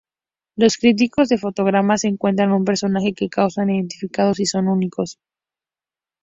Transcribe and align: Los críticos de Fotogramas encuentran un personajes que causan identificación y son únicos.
Los 0.55 0.77
críticos 0.77 1.29
de 1.29 1.37
Fotogramas 1.37 2.05
encuentran 2.05 2.53
un 2.53 2.65
personajes 2.65 3.13
que 3.15 3.29
causan 3.29 3.69
identificación 3.69 4.33
y 4.41 4.45
son 4.47 4.67
únicos. 4.67 5.19